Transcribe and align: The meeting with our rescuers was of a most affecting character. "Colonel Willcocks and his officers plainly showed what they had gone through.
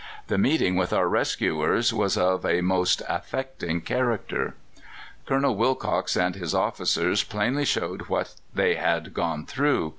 The 0.29 0.39
meeting 0.39 0.75
with 0.77 0.93
our 0.93 1.07
rescuers 1.07 1.93
was 1.93 2.17
of 2.17 2.43
a 2.43 2.61
most 2.61 3.03
affecting 3.07 3.81
character. 3.81 4.55
"Colonel 5.27 5.55
Willcocks 5.55 6.17
and 6.17 6.33
his 6.33 6.55
officers 6.55 7.23
plainly 7.23 7.65
showed 7.65 8.09
what 8.09 8.33
they 8.51 8.73
had 8.77 9.13
gone 9.13 9.45
through. 9.45 9.89